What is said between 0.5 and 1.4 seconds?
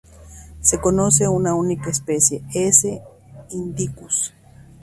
Se conoce